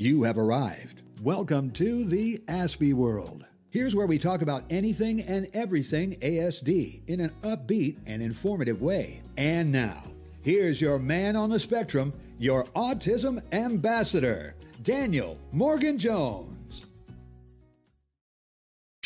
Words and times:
You 0.00 0.22
have 0.22 0.38
arrived. 0.38 1.02
Welcome 1.22 1.72
to 1.72 2.06
the 2.06 2.38
Aspie 2.46 2.94
World. 2.94 3.44
Here's 3.68 3.94
where 3.94 4.06
we 4.06 4.16
talk 4.16 4.40
about 4.40 4.64
anything 4.70 5.20
and 5.20 5.46
everything 5.52 6.16
ASD 6.20 7.02
in 7.06 7.20
an 7.20 7.34
upbeat 7.42 7.98
and 8.06 8.22
informative 8.22 8.80
way. 8.80 9.20
And 9.36 9.70
now, 9.70 10.02
here's 10.40 10.80
your 10.80 10.98
man 10.98 11.36
on 11.36 11.50
the 11.50 11.60
spectrum, 11.60 12.14
your 12.38 12.64
autism 12.74 13.42
ambassador, 13.52 14.54
Daniel 14.82 15.36
Morgan 15.52 15.98
Jones. 15.98 16.86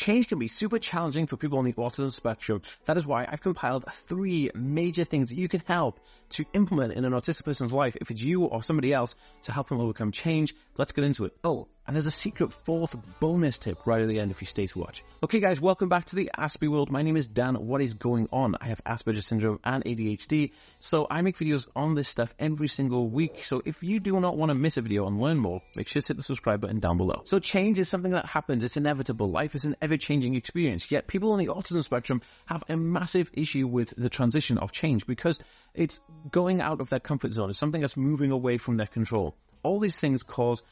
Change 0.04 0.28
can 0.28 0.38
be 0.38 0.48
super 0.48 0.78
challenging 0.78 1.26
for 1.26 1.38
people 1.38 1.56
on 1.56 1.64
the 1.64 1.72
autism 1.72 2.12
spectrum. 2.12 2.60
That 2.84 2.98
is 2.98 3.06
why 3.06 3.26
I've 3.26 3.40
compiled 3.40 3.86
three 4.06 4.50
major 4.54 5.04
things 5.04 5.30
that 5.30 5.36
you 5.36 5.48
can 5.48 5.62
help 5.66 5.98
to 6.28 6.44
implement 6.52 6.92
in 6.92 7.06
an 7.06 7.12
autistic 7.12 7.46
person's 7.46 7.72
life 7.72 7.96
if 7.98 8.10
it's 8.10 8.20
you 8.20 8.44
or 8.44 8.62
somebody 8.62 8.92
else 8.92 9.14
to 9.44 9.52
help 9.52 9.70
them 9.70 9.80
overcome 9.80 10.12
change. 10.12 10.54
Let's 10.76 10.92
get 10.92 11.04
into 11.04 11.24
it. 11.24 11.32
Oh, 11.42 11.68
and 11.86 11.94
there's 11.94 12.06
a 12.06 12.10
secret 12.10 12.52
fourth 12.64 12.96
bonus 13.20 13.58
tip 13.58 13.86
right 13.86 14.00
at 14.00 14.08
the 14.08 14.18
end 14.18 14.30
if 14.30 14.40
you 14.40 14.46
stay 14.46 14.66
to 14.66 14.78
watch. 14.78 15.04
Okay 15.22 15.38
guys, 15.38 15.60
welcome 15.60 15.90
back 15.90 16.06
to 16.06 16.16
the 16.16 16.30
Aspie 16.36 16.68
world. 16.68 16.90
My 16.90 17.02
name 17.02 17.16
is 17.16 17.26
Dan. 17.26 17.54
What 17.54 17.82
is 17.82 17.94
going 17.94 18.28
on? 18.32 18.56
I 18.58 18.68
have 18.68 18.82
Asperger's 18.84 19.26
syndrome 19.26 19.60
and 19.62 19.84
ADHD. 19.84 20.52
So 20.80 21.06
I 21.10 21.20
make 21.20 21.36
videos 21.38 21.68
on 21.76 21.94
this 21.94 22.08
stuff 22.08 22.34
every 22.38 22.68
single 22.68 23.08
week. 23.08 23.44
So 23.44 23.60
if 23.64 23.82
you 23.82 24.00
do 24.00 24.18
not 24.18 24.36
want 24.36 24.50
to 24.50 24.54
miss 24.54 24.78
a 24.78 24.80
video 24.80 25.06
and 25.06 25.20
learn 25.20 25.36
more, 25.38 25.60
make 25.76 25.88
sure 25.88 26.00
to 26.00 26.08
hit 26.08 26.16
the 26.16 26.22
subscribe 26.22 26.62
button 26.62 26.80
down 26.80 26.96
below. 26.96 27.22
So 27.24 27.38
change 27.38 27.78
is 27.78 27.88
something 27.90 28.12
that 28.12 28.26
happens. 28.26 28.64
It's 28.64 28.78
inevitable. 28.78 29.30
Life 29.30 29.54
is 29.54 29.64
an 29.94 29.98
ever-changing 29.98 30.34
experience. 30.34 30.90
Yet 30.90 31.06
people 31.06 31.32
on 31.32 31.38
the 31.38 31.46
autism 31.46 31.82
spectrum 31.82 32.20
have 32.46 32.64
a 32.68 32.76
massive 32.76 33.30
issue 33.32 33.66
with 33.66 33.94
the 33.96 34.08
transition 34.08 34.58
of 34.58 34.72
change 34.72 35.06
because 35.06 35.38
it's 35.74 36.00
going 36.30 36.60
out 36.60 36.80
of 36.80 36.88
their 36.88 37.00
comfort 37.00 37.32
zone. 37.32 37.50
It's 37.50 37.58
something 37.58 37.80
that's 37.80 37.96
moving 37.96 38.32
away 38.32 38.58
from 38.58 38.74
their 38.74 38.86
control. 38.86 39.36
All 39.62 39.80
these 39.80 39.98
things 39.98 40.22
cause 40.22 40.62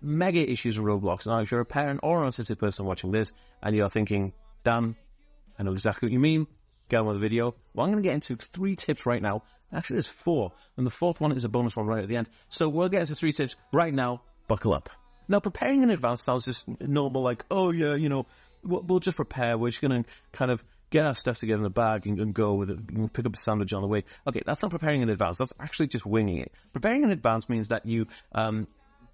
mega 0.00 0.40
issues 0.40 0.78
with 0.78 0.86
Roblox. 0.86 1.26
Now, 1.26 1.40
if 1.40 1.50
you're 1.50 1.60
a 1.60 1.64
parent 1.64 2.00
or 2.02 2.22
an 2.22 2.30
autistic 2.30 2.58
person 2.58 2.86
watching 2.86 3.12
this 3.12 3.32
and 3.62 3.76
you're 3.76 3.88
thinking, 3.88 4.32
Dan, 4.64 4.96
I 5.58 5.62
know 5.62 5.72
exactly 5.72 6.06
what 6.06 6.12
you 6.12 6.20
mean, 6.20 6.46
get 6.88 7.00
on 7.00 7.06
with 7.06 7.16
the 7.16 7.20
video. 7.20 7.54
Well, 7.72 7.86
I'm 7.86 7.92
going 7.92 8.02
to 8.02 8.08
get 8.08 8.14
into 8.14 8.36
three 8.36 8.74
tips 8.74 9.06
right 9.06 9.22
now. 9.22 9.44
Actually, 9.72 9.96
there's 9.96 10.08
four, 10.08 10.52
and 10.76 10.84
the 10.86 10.90
fourth 10.90 11.20
one 11.20 11.32
is 11.32 11.44
a 11.44 11.48
bonus 11.48 11.76
one 11.76 11.86
right 11.86 12.02
at 12.02 12.08
the 12.08 12.16
end. 12.16 12.28
So 12.50 12.68
we'll 12.68 12.90
get 12.90 13.00
into 13.00 13.14
three 13.14 13.32
tips 13.32 13.56
right 13.72 13.94
now. 13.94 14.22
Buckle 14.48 14.74
up. 14.74 14.90
Now, 15.28 15.40
preparing 15.40 15.82
in 15.82 15.90
advance 15.90 16.20
sounds 16.20 16.44
just 16.44 16.68
normal, 16.80 17.22
like, 17.22 17.44
oh 17.50 17.70
yeah, 17.70 17.94
you 17.94 18.10
know, 18.10 18.26
we'll, 18.64 18.82
we'll 18.82 19.00
just 19.00 19.16
prepare. 19.16 19.56
We're 19.58 19.70
just 19.70 19.80
going 19.80 20.04
to 20.04 20.10
kind 20.32 20.50
of 20.50 20.62
get 20.90 21.06
our 21.06 21.14
stuff 21.14 21.38
together 21.38 21.60
in 21.60 21.66
a 21.66 21.70
bag 21.70 22.06
and, 22.06 22.20
and 22.20 22.34
go 22.34 22.54
with 22.54 22.70
it, 22.70 23.12
pick 23.12 23.24
up 23.24 23.34
a 23.34 23.38
sandwich 23.38 23.72
on 23.72 23.82
the 23.82 23.88
way. 23.88 24.04
Okay, 24.26 24.42
that's 24.44 24.62
not 24.62 24.70
preparing 24.70 25.02
in 25.02 25.08
advance. 25.08 25.38
That's 25.38 25.52
actually 25.58 25.88
just 25.88 26.04
winging 26.04 26.38
it. 26.38 26.52
Preparing 26.72 27.02
in 27.02 27.10
advance 27.10 27.48
means 27.48 27.68
that 27.68 27.86
you 27.86 28.06
um, 28.32 28.68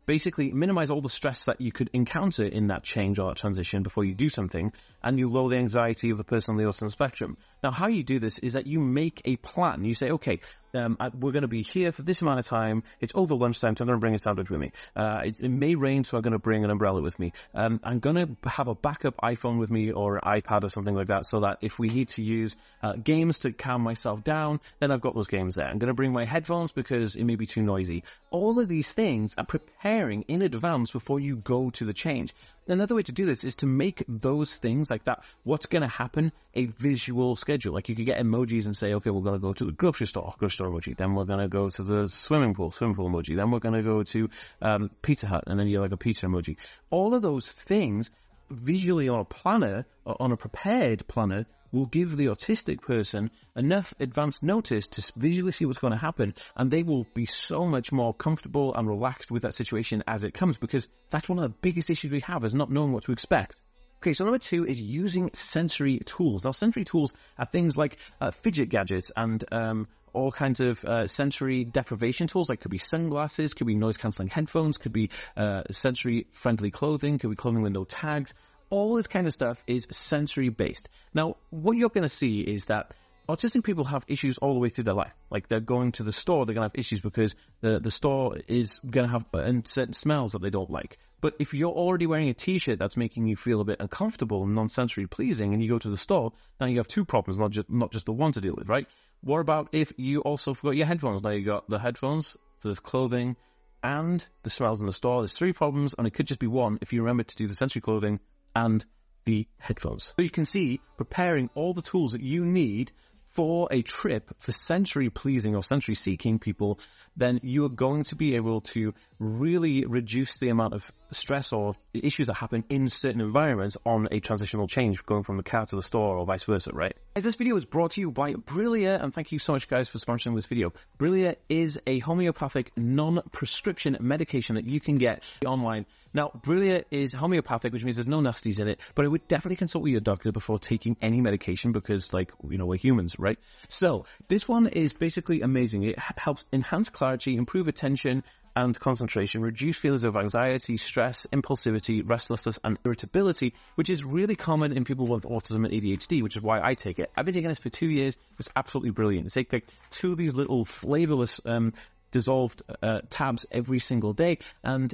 basically 0.05 0.51
minimize 0.53 0.91
all 0.91 1.03
the 1.03 1.09
stress 1.09 1.45
that 1.45 1.61
you 1.61 1.71
could 1.71 1.91
encounter 1.93 2.45
in 2.45 2.69
that 2.69 2.83
change 2.83 3.19
or 3.19 3.29
that 3.29 3.37
transition 3.37 3.83
before 3.83 4.05
you 4.05 4.15
do 4.15 4.29
something, 4.29 4.73
and 5.03 5.19
you 5.19 5.31
lower 5.31 5.51
the 5.51 5.57
anxiety 5.57 6.11
of 6.11 6.17
the 6.17 6.25
person 6.25 6.53
on 6.53 6.57
the 6.57 6.65
autism 6.65 6.91
spectrum. 6.91 7.37
Now, 7.63 7.71
how 7.71 7.89
you 7.89 8.03
do 8.03 8.19
this 8.19 8.39
is 8.39 8.55
that 8.55 8.67
you 8.67 8.81
make 8.81 9.21
a 9.25 9.37
plan. 9.37 9.85
You 9.85 9.95
say, 9.95 10.11
okay, 10.13 10.41
um, 10.79 10.97
I, 11.01 11.09
we're 11.09 11.33
going 11.33 11.43
to 11.43 11.49
be 11.49 11.63
here 11.63 11.93
for 11.93 12.03
this 12.03 12.23
amount 12.23 12.39
of 12.39 12.47
time. 12.47 12.83
It's 13.01 13.13
over 13.15 13.35
lunchtime, 13.35 13.77
so 13.77 13.83
I'm 13.83 13.89
going 13.89 13.99
to 13.99 14.01
bring 14.01 14.15
a 14.15 14.19
sandwich 14.19 14.51
with 14.51 14.61
me. 14.61 14.73
Uh, 14.95 15.23
it, 15.25 15.41
it, 15.41 15.49
may 15.49 15.75
rain, 15.75 16.05
so 16.05 16.17
I'm 16.17 16.23
going 16.23 16.33
to 16.33 16.39
bring 16.39 16.65
an 16.65 16.71
umbrella 16.71 17.03
with 17.03 17.19
me. 17.19 17.33
Um, 17.55 17.81
I'm 17.83 17.99
going 17.99 18.17
to 18.17 18.49
have 18.49 18.69
a 18.69 18.75
backup 18.75 19.17
iPhone 19.23 19.59
with 19.59 19.71
me 19.71 19.93
or 19.93 20.21
iPad 20.21 20.65
or 20.65 20.69
something 20.69 20.95
like 20.95 21.09
that, 21.09 21.27
so 21.27 21.41
that 21.41 21.59
if 21.61 21.79
we 21.79 21.89
need 21.89 22.09
to 22.09 22.23
use 22.23 22.57
uh, 22.83 22.95
games 22.95 23.41
to 23.41 23.53
calm 23.53 23.83
myself 23.83 24.25
down, 24.25 24.61
then 24.79 24.91
I've 24.91 25.01
got 25.01 25.15
those 25.15 25.29
games 25.29 25.57
there. 25.57 25.67
I'm 25.67 25.79
going 25.79 25.89
to 25.89 25.95
bring 25.95 26.13
my 26.13 26.25
headphones 26.25 26.73
because 26.73 27.17
it 27.17 27.25
may 27.25 27.37
be 27.37 27.47
too 27.47 27.63
noisy. 27.63 28.05
All 28.31 28.59
of 28.59 28.69
these 28.69 28.91
things 28.93 29.35
are 29.37 29.47
preparing 29.47 30.23
in 30.23 30.43
advance 30.43 30.93
before 30.93 31.21
you 31.21 31.37
go 31.37 31.71
to 31.71 31.85
the 31.85 31.93
change. 31.93 32.35
Another 32.69 32.95
way 32.95 33.03
to 33.03 33.13
do 33.13 33.25
this 33.25 33.45
is 33.45 33.57
to 33.57 33.67
make 33.67 34.05
those 34.07 34.55
things 34.55 34.91
like 34.91 35.05
that, 35.05 35.25
what's 35.43 35.67
going 35.67 35.83
to 35.83 35.89
happen, 35.89 36.33
a 36.55 36.67
visual 36.67 37.35
schedule. 37.35 37.73
Like 37.73 37.89
you 37.89 37.97
could 37.97 38.07
get 38.07 38.19
emojis 38.19 38.67
and 38.67 38.77
say, 38.77 38.93
okay, 38.95 39.11
we're 39.11 39.23
going 39.23 39.37
to 39.37 39.41
go 39.41 39.55
to 39.55 39.65
the 39.65 39.73
grocery 39.73 40.07
store, 40.07 40.35
grocery 40.39 40.55
store 40.55 40.69
emoji. 40.69 40.97
Then 40.97 41.15
we're 41.15 41.25
going 41.25 41.41
to 41.41 41.49
go 41.49 41.71
to 41.71 41.83
the 41.83 42.09
swimming 42.09 42.55
pool, 42.55 42.71
swimming 42.71 42.95
pool 42.95 43.09
emoji. 43.09 43.37
Then 43.37 43.51
we're 43.51 43.59
going 43.61 43.75
to 43.75 43.83
go 43.83 44.03
to 44.03 44.29
um, 44.61 44.91
Pizza 45.01 45.27
Hut, 45.27 45.45
and 45.47 45.59
then 45.59 45.69
you're 45.69 45.81
like 45.81 45.93
a 45.93 45.97
pizza 45.97 46.27
emoji. 46.27 46.57
All 46.91 47.15
of 47.15 47.23
those 47.23 47.51
things 47.51 48.11
visually 48.51 49.09
on 49.09 49.21
a 49.21 49.25
planner, 49.25 49.87
on 50.07 50.33
a 50.33 50.37
prepared 50.37 51.07
planner, 51.07 51.47
will 51.73 51.87
give 51.87 52.17
the 52.17 52.27
autistic 52.27 52.81
person 52.81 53.31
enough 53.55 53.93
advance 54.01 54.43
notice 54.43 54.87
to 54.87 55.13
visually 55.17 55.53
see 55.53 55.67
what's 55.67 55.79
going 55.79 55.93
to 55.93 55.99
happen 55.99 56.35
and 56.57 56.71
they 56.71 56.83
will 56.83 57.07
be 57.15 57.27
so 57.27 57.67
much 57.67 57.93
more 57.93 58.15
comfortable 58.15 58.75
and 58.75 58.89
relaxed 58.89 59.31
with 59.31 59.43
that 59.43 59.55
situation 59.55 60.03
as 60.07 60.25
it 60.25 60.33
comes 60.33 60.57
because 60.57 60.89
that's 61.11 61.29
one 61.29 61.39
of 61.39 61.43
the 61.43 61.57
biggest 61.61 61.91
issues 61.91 62.11
we 62.11 62.21
have 62.21 62.45
is 62.45 62.55
not 62.55 62.71
knowing 62.71 62.93
what 62.93 63.05
to 63.05 63.13
expect. 63.13 63.55
Okay, 64.01 64.13
so 64.13 64.25
number 64.25 64.39
two 64.39 64.65
is 64.65 64.81
using 64.81 65.31
sensory 65.33 65.99
tools. 65.99 66.45
Now, 66.45 66.53
sensory 66.53 66.85
tools 66.85 67.13
are 67.37 67.47
things 67.47 67.77
like 67.77 67.99
uh, 68.21 68.31
fidget 68.31 68.69
gadgets 68.69 69.11
and 69.17 69.45
um, 69.51 69.89
all 70.13 70.31
kinds 70.33 70.61
of 70.61 70.85
uh, 70.85 71.07
sensory 71.07 71.65
deprivation 71.65 72.27
tools, 72.27 72.49
like 72.49 72.61
could 72.61 72.71
be 72.71 72.79
sunglasses, 72.79 73.55
could 73.55 73.67
be 73.67 73.75
noise 73.75 73.97
cancelling 73.97 74.29
headphones, 74.29 74.79
could 74.79 74.93
be 74.93 75.11
uh, 75.37 75.63
sensory 75.71 76.27
friendly 76.31 76.71
clothing, 76.71 77.19
could 77.19 77.31
be 77.31 77.37
clothing 77.37 77.63
with 77.63 77.73
no 77.73 77.85
tags, 77.85 78.35
all 78.71 78.95
this 78.95 79.07
kind 79.07 79.27
of 79.27 79.33
stuff 79.33 79.63
is 79.67 79.87
sensory 79.91 80.49
based. 80.49 80.89
Now, 81.15 81.37
what 81.51 81.77
you're 81.77 81.89
going 81.89 82.03
to 82.03 82.09
see 82.09 82.41
is 82.41 82.67
that 82.67 82.93
autistic 83.29 83.65
people 83.65 83.85
have 83.85 84.05
issues 84.09 84.39
all 84.39 84.55
the 84.55 84.61
way 84.61 84.69
through 84.69 84.85
their 84.85 84.95
life. 84.95 85.13
Like 85.31 85.49
they're 85.49 85.61
going 85.61 85.93
to 85.93 86.03
the 86.03 86.13
store, 86.13 86.47
they're 86.47 86.55
going 86.55 86.69
to 86.69 86.73
have 86.73 86.79
issues 86.79 87.01
because 87.01 87.35
the, 87.61 87.79
the 87.79 87.91
store 87.91 88.39
is 88.49 88.81
going 88.89 89.07
to 89.07 89.13
have 89.13 89.27
certain 89.67 89.93
smells 89.93 90.33
that 90.33 90.43
they 90.43 90.51
don't 90.51 90.71
like. 90.71 90.99
But 91.21 91.35
if 91.41 91.53
you're 91.53 91.73
already 91.73 92.07
wearing 92.07 92.29
a 92.29 92.35
t-shirt 92.35 92.79
that's 92.79 92.97
making 92.97 93.27
you 93.27 93.37
feel 93.37 93.61
a 93.61 93.65
bit 93.65 93.79
uncomfortable 93.81 94.45
and 94.45 94.55
non-sensory 94.55 95.09
pleasing 95.09 95.53
and 95.53 95.63
you 95.63 95.69
go 95.69 95.79
to 95.79 95.91
the 95.91 95.97
store, 95.97 96.33
now 96.61 96.67
you 96.67 96.79
have 96.79 96.87
two 96.87 97.05
problems, 97.05 97.39
not 97.39 97.51
just, 97.51 97.69
not 97.69 97.91
just 97.91 98.07
the 98.07 98.13
one 98.13 98.33
to 98.33 98.41
deal 98.41 98.55
with, 98.57 98.69
right? 98.69 98.87
What 99.21 99.41
about 99.41 99.71
if 99.73 99.93
you 99.97 100.21
also 100.21 100.55
forgot 100.55 100.77
your 100.77 100.87
headphones? 100.87 101.23
Now 101.23 101.31
you 101.31 101.45
got 101.45 101.69
the 101.69 101.79
headphones, 101.79 102.37
the 102.63 102.75
clothing, 102.75 103.37
and 103.83 104.25
the 104.43 104.51
smells 104.51 104.81
in 104.81 104.87
the 104.87 104.93
store. 104.93 105.21
There's 105.23 105.33
three 105.33 105.53
problems 105.53 105.95
and 105.97 106.07
it 106.07 106.15
could 106.15 106.27
just 106.27 106.41
be 106.41 106.47
one 106.47 106.79
if 106.81 106.93
you 106.93 107.03
remember 107.03 107.25
to 107.25 107.37
do 107.37 107.47
the 107.47 107.55
sensory 107.55 107.83
clothing 107.83 108.21
and 108.55 108.85
the 109.25 109.47
headphones. 109.59 110.13
So 110.17 110.23
you 110.23 110.31
can 110.31 110.47
see 110.47 110.81
preparing 110.97 111.51
all 111.55 111.75
the 111.75 111.83
tools 111.83 112.13
that 112.13 112.23
you 112.23 112.45
need 112.45 112.93
for 113.29 113.69
a 113.71 113.83
trip 113.83 114.35
for 114.39 114.53
sensory 114.53 115.11
pleasing 115.11 115.55
or 115.55 115.63
sensory 115.63 115.95
seeking 115.95 116.39
people, 116.39 116.81
then 117.17 117.41
you 117.43 117.65
are 117.67 117.71
going 117.71 118.05
to 118.05 118.17
be 118.17 118.37
able 118.37 118.63
to 118.63 118.95
really 119.19 119.85
reduce 119.85 120.39
the 120.39 120.49
amount 120.49 120.75
of 120.75 120.91
stress 121.11 121.53
or 121.53 121.75
issues 121.95 122.27
that 122.27 122.35
happen 122.35 122.65
in 122.69 122.89
certain 122.89 123.21
environments 123.21 123.77
on 123.85 124.09
a 124.11 124.21
transitional 124.21 124.67
change 124.67 125.05
going 125.05 125.23
from 125.23 125.37
the 125.37 125.43
car 125.43 125.67
to 125.67 125.77
the 125.77 125.83
store 125.83 126.17
or 126.17 126.27
vice 126.27 126.45
versa, 126.45 126.71
right? 126.73 126.97
As 127.17 127.25
this 127.25 127.35
video 127.35 127.57
is 127.57 127.65
brought 127.65 127.93
to 127.93 128.01
you 128.01 128.11
by 128.11 128.35
Brillia, 128.35 129.03
and 129.03 129.13
thank 129.13 129.33
you 129.33 129.39
so 129.39 129.53
much 129.53 129.69
guys 129.69 129.89
for 129.89 129.99
sponsoring 129.99 130.35
this 130.35 130.47
video. 130.47 130.73
Brillia 130.99 131.37
is 131.49 131.81
a 131.87 131.99
homeopathic 131.99 132.73
non-prescription 132.77 133.97
medication 134.01 134.57
that 134.57 134.67
you 134.67 134.81
can 134.81 134.97
get 134.97 135.25
online 135.45 135.87
now, 136.15 136.31
Brillia 136.35 136.85
is 136.91 137.13
homeopathic, 137.13 137.73
which 137.73 137.85
means 137.85 137.97
there's 137.97 138.09
no 138.09 138.21
nasties 138.21 138.61
in 138.61 138.69
it, 138.69 138.81
but 138.95 139.05
I 139.05 139.09
would 139.09 139.29
definitely 139.29 139.57
consult 139.57 139.85
with 139.85 139.93
your 139.93 140.01
doctor 140.01 140.33
before 140.33 140.59
taking 140.59 140.97
any 141.03 141.21
medication 141.21 141.73
because, 141.73 142.13
like, 142.13 142.33
you 142.49 142.57
know, 142.57 142.67
we're 142.67 142.79
humans, 142.79 143.17
right? 143.19 143.39
So, 143.69 144.07
this 144.29 144.49
one 144.49 144.69
is 144.69 144.93
basically 144.93 145.43
amazing. 145.43 145.83
It 145.83 145.99
helps 145.99 146.47
enhance 146.53 146.89
clarity, 146.89 147.37
improve 147.37 147.69
attention, 147.69 148.25
and 148.59 148.79
concentration, 148.79 149.41
reduce 149.41 149.77
feelings 149.77 150.03
of 150.03 150.17
anxiety, 150.17 150.77
stress, 150.79 151.29
impulsivity, 151.33 152.03
restlessness, 152.05 152.59
and 152.65 152.77
irritability, 152.85 153.55
which 153.77 153.89
is 153.89 154.05
really 154.05 154.35
common 154.35 154.73
in 154.73 154.85
people 154.85 155.07
with 155.07 155.23
autism 155.23 155.65
and 155.65 155.73
ADHD, 155.73 156.25
which 156.25 156.37
is 156.37 156.43
why 156.43 156.61
I 156.61 156.75
take 156.75 156.99
it. 156.99 157.09
I've 157.17 157.25
been 157.25 157.35
taking 157.35 157.51
this 157.51 157.61
for 157.61 157.69
two 157.69 157.89
years. 157.89 158.19
It's 158.37 158.49
absolutely 158.57 158.91
brilliant. 158.91 159.27
It's 159.27 159.37
like, 159.37 159.53
like 159.53 159.69
two 159.91 160.11
of 160.11 160.19
these 160.19 160.35
little 160.35 160.65
flavorless, 160.65 161.41
um, 161.45 161.73
dissolved 162.11 162.63
uh, 162.83 163.03
tabs 163.11 163.47
every 163.53 163.79
single 163.79 164.13
day, 164.13 164.39
and 164.65 164.93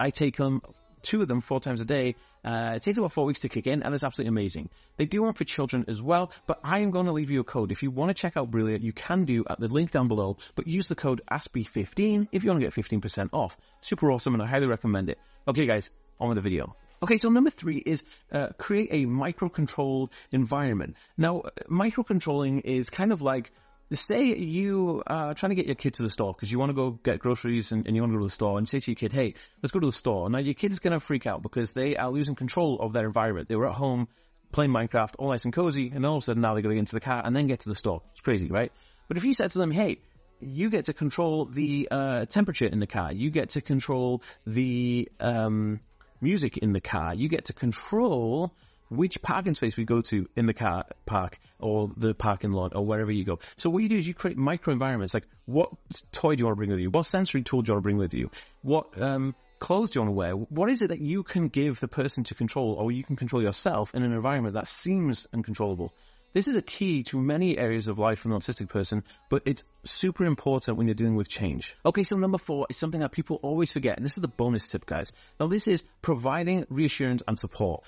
I 0.00 0.10
take 0.10 0.36
them, 0.36 0.60
two 1.04 1.22
of 1.22 1.28
them, 1.28 1.40
four 1.40 1.60
times 1.60 1.80
a 1.80 1.84
day. 1.84 2.16
Uh, 2.44 2.72
it 2.74 2.82
takes 2.82 2.98
about 2.98 3.12
four 3.12 3.24
weeks 3.24 3.40
to 3.40 3.48
kick 3.48 3.66
in, 3.66 3.82
and 3.82 3.94
it's 3.94 4.02
absolutely 4.02 4.30
amazing. 4.30 4.68
They 4.96 5.04
do 5.04 5.22
one 5.22 5.34
for 5.34 5.44
children 5.44 5.84
as 5.86 6.02
well, 6.02 6.32
but 6.46 6.58
I 6.64 6.80
am 6.80 6.90
going 6.90 7.06
to 7.06 7.12
leave 7.12 7.30
you 7.30 7.40
a 7.40 7.44
code. 7.44 7.70
If 7.70 7.82
you 7.82 7.90
want 7.90 8.10
to 8.10 8.14
check 8.14 8.36
out 8.36 8.50
Brillia, 8.50 8.80
you 8.80 8.92
can 8.92 9.24
do 9.24 9.44
at 9.48 9.60
the 9.60 9.68
link 9.68 9.92
down 9.92 10.08
below, 10.08 10.38
but 10.56 10.66
use 10.66 10.88
the 10.88 10.94
code 10.94 11.22
ASPIE15 11.30 12.28
if 12.32 12.42
you 12.42 12.50
want 12.50 12.60
to 12.60 12.66
get 12.66 12.74
15% 12.74 13.28
off. 13.32 13.56
Super 13.80 14.10
awesome, 14.10 14.34
and 14.34 14.42
I 14.42 14.46
highly 14.46 14.66
recommend 14.66 15.08
it. 15.10 15.18
Okay, 15.46 15.66
guys, 15.66 15.90
on 16.18 16.28
with 16.28 16.36
the 16.36 16.42
video. 16.42 16.76
Okay, 17.02 17.18
so 17.18 17.28
number 17.28 17.50
three 17.50 17.76
is 17.76 18.02
uh, 18.32 18.48
create 18.56 18.88
a 18.90 19.04
micro-controlled 19.04 20.10
environment. 20.32 20.96
Now, 21.18 21.42
micro-controlling 21.68 22.60
is 22.60 22.88
kind 22.88 23.12
of 23.12 23.20
like 23.20 23.52
say 23.92 24.34
you 24.34 25.02
are 25.06 25.34
trying 25.34 25.50
to 25.50 25.56
get 25.56 25.66
your 25.66 25.74
kid 25.74 25.94
to 25.94 26.02
the 26.02 26.10
store 26.10 26.32
because 26.32 26.50
you 26.50 26.58
want 26.58 26.70
to 26.70 26.74
go 26.74 26.90
get 26.90 27.18
groceries 27.18 27.72
and, 27.72 27.86
and, 27.86 27.94
you 27.94 28.02
want 28.02 28.12
to 28.12 28.16
go 28.16 28.20
to 28.20 28.26
the 28.26 28.30
store 28.30 28.58
and 28.58 28.68
say 28.68 28.80
to 28.80 28.90
your 28.90 28.96
kid, 28.96 29.12
hey, 29.12 29.34
let's 29.62 29.72
go 29.72 29.80
to 29.80 29.86
the 29.86 29.92
store. 29.92 30.28
Now 30.30 30.38
your 30.38 30.54
kid 30.54 30.72
is 30.72 30.78
going 30.78 30.92
to 30.92 31.00
freak 31.00 31.26
out 31.26 31.42
because 31.42 31.72
they 31.72 31.96
are 31.96 32.10
losing 32.10 32.34
control 32.34 32.78
of 32.80 32.92
their 32.92 33.06
environment. 33.06 33.48
They 33.48 33.56
were 33.56 33.68
at 33.68 33.74
home 33.74 34.08
playing 34.52 34.70
Minecraft, 34.70 35.14
all 35.18 35.30
nice 35.30 35.44
and 35.44 35.52
cozy, 35.52 35.92
and 35.94 36.04
all 36.06 36.16
of 36.16 36.22
a 36.22 36.24
sudden 36.24 36.42
now 36.42 36.54
they're 36.54 36.62
going 36.62 36.74
to 36.74 36.76
get 36.76 36.80
into 36.80 36.94
the 36.94 37.00
car 37.00 37.22
and 37.24 37.34
then 37.34 37.46
get 37.46 37.60
to 37.60 37.68
the 37.68 37.74
store. 37.74 38.02
It's 38.12 38.20
crazy, 38.20 38.48
right? 38.48 38.72
But 39.08 39.16
if 39.16 39.24
you 39.24 39.34
said 39.34 39.50
to 39.50 39.58
them, 39.58 39.70
hey, 39.70 39.98
you 40.40 40.70
get 40.70 40.86
to 40.86 40.92
control 40.92 41.46
the 41.46 41.88
uh, 41.90 42.24
temperature 42.26 42.66
in 42.66 42.80
the 42.80 42.86
car. 42.86 43.12
You 43.12 43.30
get 43.30 43.50
to 43.50 43.60
control 43.60 44.22
the 44.46 45.08
um, 45.20 45.80
music 46.20 46.58
in 46.58 46.72
the 46.72 46.80
car. 46.80 47.14
You 47.14 47.28
get 47.28 47.46
to 47.46 47.52
control 47.52 48.54
which 48.96 49.20
parking 49.22 49.54
space 49.54 49.76
we 49.76 49.84
go 49.84 50.00
to 50.02 50.28
in 50.36 50.46
the 50.46 50.54
car 50.54 50.86
park 51.06 51.38
or 51.58 51.90
the 51.96 52.14
parking 52.14 52.52
lot 52.52 52.74
or 52.74 52.84
wherever 52.84 53.12
you 53.12 53.24
go. 53.24 53.38
So 53.56 53.70
what 53.70 53.82
you 53.82 53.88
do 53.88 53.98
is 53.98 54.06
you 54.06 54.14
create 54.14 54.36
micro 54.36 54.72
environments 54.72 55.14
like 55.14 55.26
what 55.46 55.70
toy 56.12 56.34
do 56.34 56.40
you 56.40 56.46
want 56.46 56.56
to 56.56 56.58
bring 56.58 56.70
with 56.70 56.80
you? 56.80 56.90
What 56.90 57.06
sensory 57.06 57.42
tool 57.42 57.62
do 57.62 57.70
you 57.70 57.74
want 57.74 57.82
to 57.82 57.86
bring 57.86 57.96
with 57.98 58.14
you? 58.14 58.30
What 58.62 59.00
um, 59.00 59.34
clothes 59.58 59.90
do 59.90 59.98
you 59.98 60.02
want 60.02 60.10
to 60.10 60.18
wear? 60.18 60.32
What 60.32 60.70
is 60.70 60.82
it 60.82 60.88
that 60.88 61.00
you 61.00 61.22
can 61.22 61.48
give 61.48 61.80
the 61.80 61.88
person 61.88 62.24
to 62.24 62.34
control 62.34 62.74
or 62.74 62.92
you 62.92 63.04
can 63.04 63.16
control 63.16 63.42
yourself 63.42 63.94
in 63.94 64.02
an 64.02 64.12
environment 64.12 64.54
that 64.54 64.68
seems 64.68 65.26
uncontrollable? 65.32 65.92
This 66.34 66.48
is 66.48 66.56
a 66.56 66.62
key 66.62 67.04
to 67.04 67.18
many 67.20 67.56
areas 67.56 67.86
of 67.86 68.00
life 68.00 68.18
for 68.18 68.28
an 68.28 68.34
autistic 68.34 68.68
person, 68.68 69.04
but 69.30 69.42
it's 69.46 69.62
super 69.84 70.24
important 70.24 70.76
when 70.76 70.88
you're 70.88 70.94
dealing 70.94 71.14
with 71.14 71.28
change. 71.28 71.76
Okay, 71.86 72.02
so 72.02 72.16
number 72.16 72.38
four 72.38 72.66
is 72.68 72.76
something 72.76 73.02
that 73.02 73.12
people 73.12 73.38
always 73.40 73.70
forget, 73.70 73.96
and 73.96 74.04
this 74.04 74.16
is 74.16 74.20
the 74.20 74.26
bonus 74.26 74.68
tip, 74.68 74.84
guys. 74.84 75.12
Now, 75.38 75.46
this 75.46 75.68
is 75.68 75.84
providing 76.02 76.66
reassurance 76.70 77.22
and 77.28 77.38
support 77.38 77.84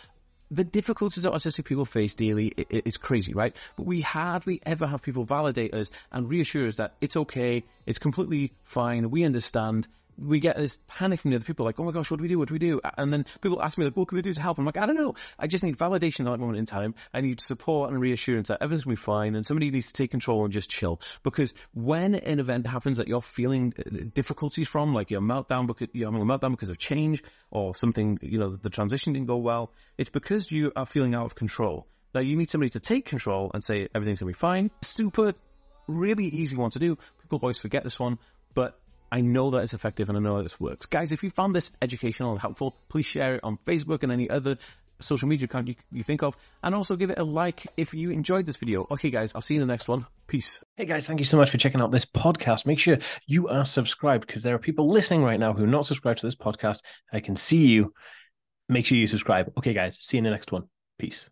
the 0.51 0.65
difficulties 0.65 1.25
that 1.25 1.33
autistic 1.33 1.65
people 1.65 1.85
face 1.85 2.15
daily 2.15 2.49
is 2.71 2.97
crazy, 2.97 3.35
right? 3.35 3.57
But 3.77 3.87
we 3.87 4.01
hardly 4.01 4.61
ever 4.65 4.87
have 4.87 5.03
people 5.03 5.25
validate 5.25 5.75
us 5.75 5.91
and 6.13 6.29
reassure 6.29 6.67
us 6.67 6.77
that 6.77 6.95
it's 7.01 7.17
okay, 7.17 7.65
it's 7.85 7.99
completely 7.99 8.53
fine, 8.63 9.11
we 9.11 9.25
understand, 9.25 9.89
we 10.19 10.41
get 10.41 10.57
this 10.57 10.79
panic 10.87 11.21
from 11.21 11.31
the 11.31 11.37
other 11.37 11.45
people, 11.45 11.65
like, 11.65 11.79
oh 11.79 11.85
my 11.85 11.93
gosh, 11.93 12.11
what 12.11 12.19
do 12.19 12.23
we 12.23 12.29
do? 12.29 12.39
What 12.39 12.49
do 12.49 12.55
we 12.55 12.59
do? 12.59 12.81
And 12.97 13.13
then 13.13 13.25
people 13.41 13.63
ask 13.63 13.77
me, 13.77 13.85
like, 13.85 13.97
what 13.97 14.09
can 14.09 14.17
we 14.17 14.23
do 14.23 14.33
to 14.33 14.41
help? 14.41 14.59
I'm 14.59 14.65
like, 14.65 14.77
I 14.77 14.87
don't 14.87 14.97
know. 14.97 15.15
I 15.39 15.47
just 15.47 15.65
need 15.65 15.79
validation 15.79 16.21
at 16.21 16.33
that 16.33 16.39
moment 16.39 16.59
in 16.59 16.67
time. 16.67 16.95
I 17.13 17.21
need 17.21 17.41
support 17.41 17.91
and 17.91 18.01
reassurance 18.01 18.49
that 18.49 18.63
everything's 18.63 18.85
going 18.85 18.97
to 18.97 19.01
be 19.01 19.05
fine 19.05 19.35
and 19.35 19.45
somebody 19.45 19.71
needs 19.71 19.89
to 19.89 19.93
take 19.93 20.11
control 20.11 20.45
and 20.45 20.53
just 20.53 20.71
chill. 20.71 21.01
Because 21.23 21.53
when 21.75 22.15
an 22.15 22.41
event 22.41 22.67
happens 22.67 22.99
that 22.99 23.09
you're 23.09 23.23
feeling 23.23 23.75
uh, 23.79 24.05
difficulties 24.15 24.69
from, 24.69 24.95
like 24.95 25.11
your 25.11 25.21
meltdown 25.21 25.67
because 25.67 25.89
you're 25.93 26.11
having 26.11 26.23
a 26.23 26.25
meltdown 26.25 26.53
because 26.53 26.69
of 26.69 26.79
change 26.79 27.23
or 27.51 27.75
something, 27.75 28.19
you 28.23 28.39
know, 28.39 28.49
the 28.49 28.71
transition 28.71 29.13
didn't 29.13 29.27
go 29.27 29.37
well, 29.37 29.73
it's 29.99 30.11
because 30.11 30.51
you 30.51 30.73
are 30.77 30.87
feeling 30.87 31.15
out 31.15 31.27
of 31.27 31.35
control. 31.35 31.87
Now 32.15 32.21
you 32.21 32.37
need 32.37 32.51
somebody 32.51 32.71
to 32.71 32.81
take 32.81 33.05
control 33.05 33.51
and 33.53 33.63
say 33.63 33.89
everything's 33.95 34.21
going 34.21 34.33
to 34.33 34.37
be 34.37 34.41
fine. 34.41 34.71
Super, 34.83 35.35
really 35.87 36.27
easy 36.27 36.57
one 36.57 36.71
to 36.71 36.79
do. 36.79 36.97
People 37.21 37.41
always 37.43 37.59
forget 37.59 37.85
this 37.85 37.99
one, 37.99 38.19
but 38.55 38.81
I 39.11 39.21
know 39.21 39.51
that 39.51 39.59
it's 39.59 39.75
effective 39.75 40.09
and 40.09 40.19
I 40.19 40.21
know 40.21 40.37
that 40.39 40.43
this 40.45 40.61
works. 40.61 40.87
Guys, 40.87 41.13
if 41.13 41.23
you 41.23 41.31
found 41.31 41.55
this 41.55 41.73
educational 41.81 42.33
and 42.33 42.41
helpful, 42.41 42.77
please 42.89 43.07
share 43.07 43.37
it 43.37 43.41
on 43.45 43.59
Facebook 43.67 44.03
and 44.03 44.13
any 44.13 44.29
other 44.29 44.57
social 45.01 45.29
media 45.29 45.45
account 45.45 45.69
you, 45.69 45.75
you 45.93 46.03
think 46.03 46.23
of. 46.23 46.37
And 46.63 46.75
also 46.75 46.97
give 46.97 47.11
it 47.11 47.19
a 47.19 47.25
like 47.25 47.67
if 47.77 47.95
you 47.95 48.11
enjoyed 48.11 48.47
this 48.47 48.57
video. 48.57 48.87
Okay, 48.91 49.11
guys, 49.11 49.33
I'll 49.35 49.41
see 49.41 49.55
you 49.55 49.63
in 49.63 49.67
the 49.67 49.73
next 49.73 49.89
one. 49.89 50.07
Peace. 50.27 50.63
Hey, 50.77 50.85
guys, 50.85 51.07
thank 51.07 51.21
you 51.21 51.25
so 51.25 51.37
much 51.37 51.51
for 51.51 51.59
checking 51.59 51.81
out 51.81 51.91
this 51.91 52.05
podcast. 52.05 52.67
Make 52.67 52.79
sure 52.79 52.99
you 53.27 53.49
are 53.49 53.65
subscribed 53.65 54.27
because 54.27 54.43
there 54.43 54.55
are 54.55 54.59
people 54.59 54.89
listening 54.89 55.23
right 55.23 55.41
now 55.41 55.53
who 55.53 55.65
are 55.65 55.69
not 55.69 55.87
subscribed 55.87 56.21
to 56.21 56.27
this 56.27 56.37
podcast. 56.37 56.81
I 57.13 57.21
can 57.21 57.37
see 57.37 57.67
you. 57.67 57.93
Make 58.69 58.87
sure 58.87 58.99
you 58.99 59.07
subscribe. 59.07 59.53
Okay, 59.59 59.73
guys, 59.73 59.97
see 60.01 60.17
you 60.17 60.21
in 60.21 60.25
the 60.25 60.31
next 60.31 60.51
one. 60.51 60.65
Peace. 60.99 61.31